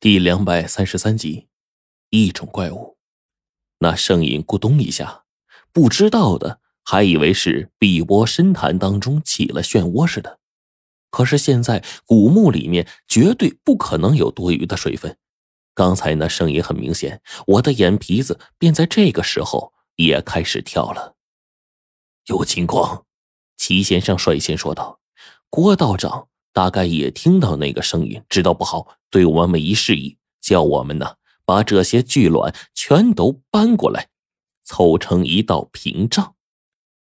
[0.00, 1.48] 第两百三十三集，
[2.10, 2.98] 一种怪物。
[3.80, 5.24] 那声音咕咚一下，
[5.72, 10.38] 不知道的还以为是碧波深潭当中起了漩涡似的。
[11.10, 15.18] 可是现在古墓里面绝对不可能有多余的水分。
[15.74, 21.16] 刚才那声音很明显，我的眼皮子便在这个时候也开始跳了。
[22.26, 23.04] 有情况，
[23.56, 25.00] 齐先生率先说道。
[25.50, 26.28] 郭道长。
[26.50, 31.14] 大概也听到那个声音，知道不好，对我们一示意，叫我们呢
[31.44, 34.08] 把这些巨卵全都搬过来，
[34.64, 36.34] 凑成一道屏障。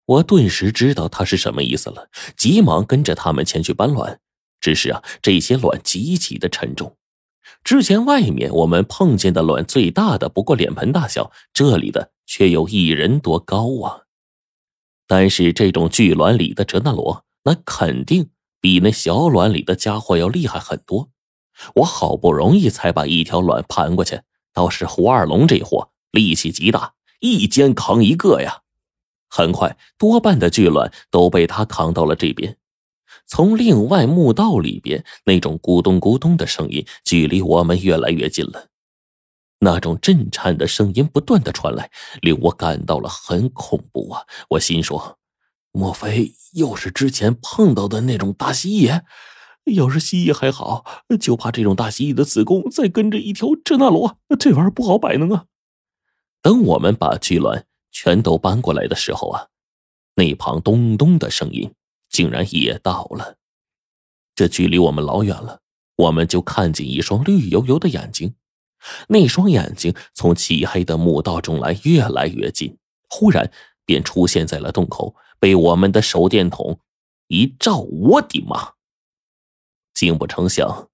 [0.07, 4.21] 我顿时知道他是什么意思了，急忙跟着他们前去搬卵。
[4.61, 6.97] 只是啊，这些卵极其的沉重。
[7.63, 14.03] 之前外面我们碰见的卵最大的不过脸盆大小，这里的却有一人多高啊！
[15.09, 18.31] 但是这种巨卵里的哲那罗，那肯定。
[18.59, 21.11] 比那小卵里的家伙要厉害很多，
[21.77, 24.21] 我好不容易才把一条卵盘过去，
[24.53, 28.63] 倒是胡二龙这货力气极大，一肩扛一个呀。
[29.29, 32.57] 很快，多半的巨卵都被他扛到了这边。
[33.27, 38.69] 从另外墓道里边，那种咕咚咕咚的声音距离我们越来越近了，
[39.59, 44.23] 那种震颤的声音不断的传来，令我感到了很恐怖啊！
[44.51, 45.19] 我心说。
[45.73, 49.03] 莫非又是之前碰到的那种大蜥蜴？
[49.75, 50.85] 要是蜥蜴还好，
[51.21, 55.47] 就怕这种大蜥蜴的子宫再跟着一条哲那罗，这玩意儿不好摆弄啊！
[56.41, 59.49] 等我们把巨卵全都搬过来的时候啊，
[60.15, 61.73] 那旁咚咚的声音
[62.09, 63.37] 竟然也到了。
[64.35, 65.61] 这距离我们老远了，
[65.97, 68.35] 我们就看见一双绿油油的眼睛，
[69.09, 72.79] 那双眼睛从漆黑的墓道中来，越来越近，
[73.09, 73.51] 忽然
[73.85, 75.17] 便出现在了洞口。
[75.39, 76.81] 被我们的手电筒
[77.27, 78.76] 一照，我的妈！
[79.97, 80.91] 竟不成想，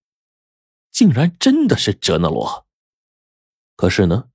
[0.93, 2.67] 竟然真的是哲那罗。
[3.75, 4.29] 可是呢，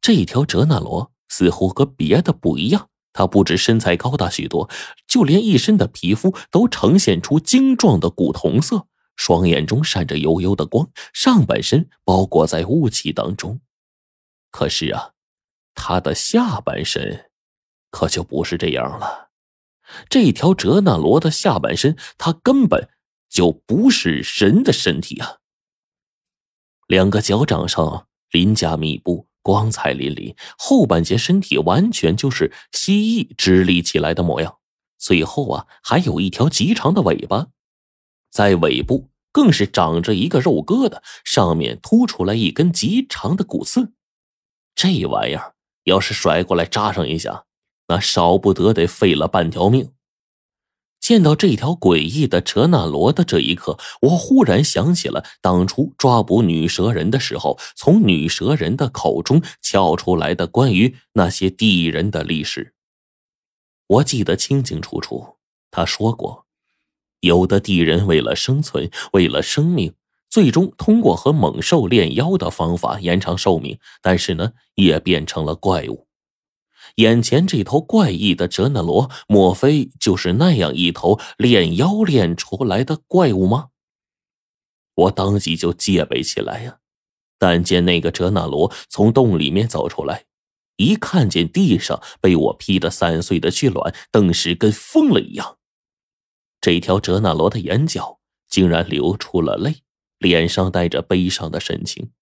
[0.00, 4.70] 这条哲那罗似乎和别的不一样，它不止身材高大许多，
[5.08, 8.86] 就连一身的皮肤都呈现出精壮的古铜色，
[9.16, 13.60] 双眼中闪着幽幽的光，上半身包裹在雾气当中。
[14.52, 15.14] 可是啊，
[15.74, 17.32] 他的下半身
[17.90, 19.30] 可就不是这样了。
[20.08, 22.88] 这条哲那罗的下半身，它根本
[23.32, 25.38] 就不是人的身体啊！
[26.86, 34.58] 两个脚掌上鳞甲密布，光彩淋漓，后半截身体完全就是蜥蜴直立起来的模样。
[34.98, 37.48] 最后啊，还有一条极长的尾巴，
[38.30, 43.94] 在尾部更是长着一个肉疙瘩，上面凸出来一根极长的骨刺。
[44.74, 45.54] 这玩意儿
[45.84, 47.46] 要是甩过来扎上一下。
[47.88, 49.92] 那少不得得废了半条命。
[51.02, 62.72] 见到这条诡异的哲那罗的这一刻，我忽然想起了当初抓捕女蛇人的时候，从女蛇人的口中撬出来的关于那些地人的历史。
[63.88, 65.36] 我记得清清楚楚，
[65.72, 66.46] 他说过，
[67.18, 69.92] 有的地人为了生存，为了生命，
[70.30, 76.06] 最终通过和猛兽炼妖的方法延长寿命，但是呢，也变成了怪物。
[76.96, 83.68] 眼前这头怪异的哲那罗，莫非就是那样一头炼妖炼出来的怪物吗？
[84.94, 86.78] 我当即就戒备起来呀。
[87.38, 90.26] 但见那个哲那罗从洞里面走出来，
[90.76, 95.58] 一看见地上被我劈得散碎的巨卵，顿时跟疯了一样。
[96.60, 99.82] 这条哲那罗的眼角竟然流出了泪，
[100.18, 102.12] 脸上带着悲伤的神情。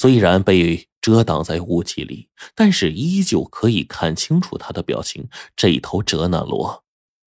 [0.00, 5.28] 虽然被遮挡在雾气里，但是依旧可以看清楚他的表情。
[5.54, 6.84] 这头哲那罗，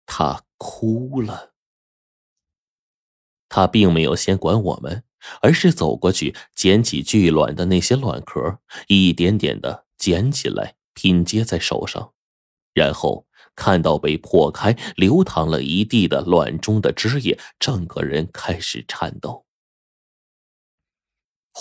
[0.06, 1.54] 他哭了。
[3.50, 5.04] 他并没有先管我们，
[5.42, 12.14] 而是走过去捡起巨卵的那些卵壳，一点点的捡起来拼接在手上，
[12.76, 19.48] 然后看到被破开、流淌了一地的卵中的汁液，整个人开始颤抖。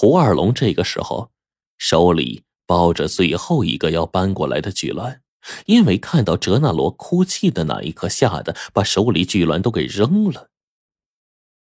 [0.00, 1.30] 胡二龙这个时候
[1.76, 5.20] 手里抱着最后一个要搬过来的巨卵，
[5.66, 10.48] 因为看到哲那罗哭泣的那一刻，吓得把手里巨卵都给扔了。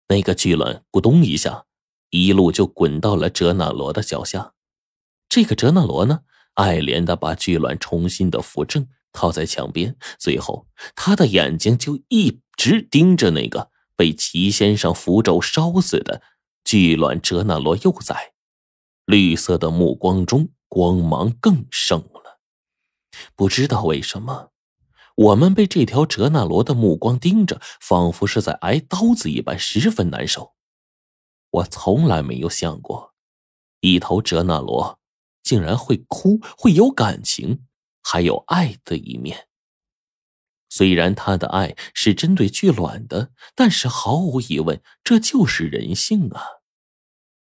[0.08, 1.64] 那个巨卵咕咚一下，
[2.11, 4.52] 一路就滚到了哲那罗的脚下。
[5.31, 6.20] 这个哲那罗呢，
[6.56, 16.20] 爱怜的把巨卵重新的扶正，靠在墙边，最后他的眼睛就一直盯着那个被齐先生符咒烧死的。
[16.65, 18.33] 巨卵哲那罗幼崽，
[19.05, 22.41] 绿色的目光中光芒更盛了。
[23.35, 24.51] 不知道为什么，
[25.17, 30.55] 我们被这条哲那罗的目光盯着，仿佛是在挨刀子一般，十分难受。
[31.51, 33.15] 我从来没有想过，
[33.81, 35.01] 一头哲那罗
[35.43, 37.67] 竟然会哭，会有感情，
[38.03, 39.49] 还有爱的一面。
[40.70, 46.43] 虽然他的爱是针对巨卵的，但是毫无疑问，这就是人性啊。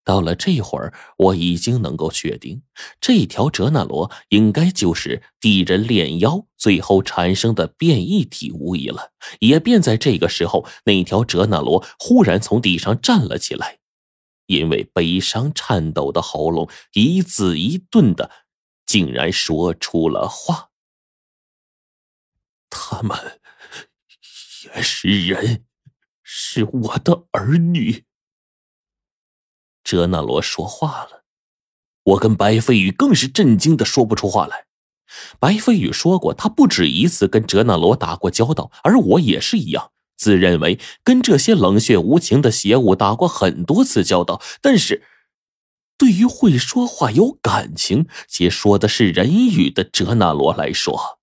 [0.04, 2.62] 到了这会儿，我已经能够确定，
[3.00, 9.12] 这条哲那罗应该就是地人炼妖最后产生的变异体无疑了。
[9.38, 13.78] 也便在这个时候，那条哲那罗忽然从地上站了起来，
[14.46, 18.28] 因为悲伤颤抖的喉咙一字一顿的，
[18.84, 20.70] 竟然说出了话
[23.02, 23.40] ：“们
[24.64, 25.64] 也是人，
[26.22, 28.04] 是我的儿女。”
[29.84, 31.24] 哲那罗说话了，
[32.04, 34.66] 我跟白飞宇更是震惊的说不出话来。
[35.38, 44.40] 白飞宇说过，他不止一次跟哲那罗打过交道，而我也是一样，自认为跟这些冷血无情的邪物打过很多次交道。
[44.62, 45.04] 但是，
[45.98, 51.18] 对于会说话、有感情且说的是人语的哲那罗来说，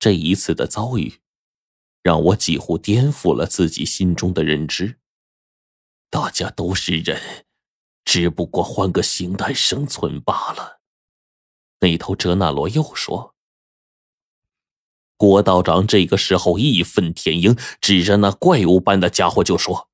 [0.00, 1.20] 这一次的遭遇，
[2.02, 4.98] 让我几乎颠覆了自己心中的认知。
[6.08, 7.44] 大家都是人，
[8.04, 10.80] 只不过换个形态生存罢了。
[11.80, 13.34] 那头哲那罗又说
[15.18, 19.90] ：“郭道长这个时候义愤填膺，指着那怪物般的家伙就说：‘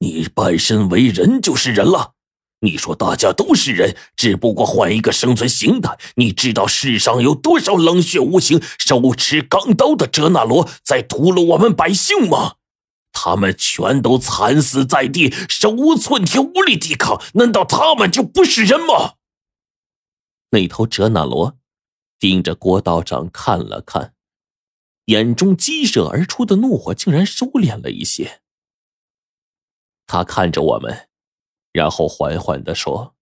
[0.00, 2.14] 你半身为人就是人了。
[2.60, 5.96] 你说大家都是人，只不过换一个生存形态。
[6.16, 12.56] 你知道世上有多少冷血无情、手持钢刀的哲那罗在屠戮我们百姓吗？’”
[13.12, 17.20] 他们全都惨死在地，手无寸铁，无力抵抗。
[17.34, 19.14] 难道他们就不是人吗？
[20.50, 21.56] 那头哲那罗
[22.18, 24.14] 盯着郭道长看了看，
[25.06, 28.40] 眼中激射而出的怒火竟然收敛了一些。
[30.06, 31.08] 他看着我们，
[31.78, 33.14] 然后缓缓的说：“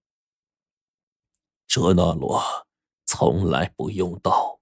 [1.69, 2.43] 哲那罗
[3.05, 4.59] 从来不用刀，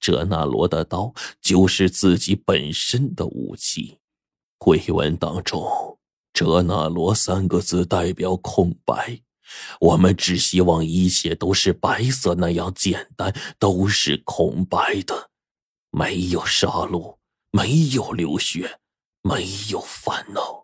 [0.00, 3.98] 哲那罗的刀就是自己本身的武器。”
[4.56, 5.98] 鬼文当中
[6.32, 9.20] ，“哲那罗”三个字代表空白。
[9.78, 15.28] 我们只希望一切都是白色那样简单，都是空白的，
[15.90, 17.18] 没有杀戮，
[17.50, 18.80] 没有流血，
[19.20, 20.61] 没有烦恼。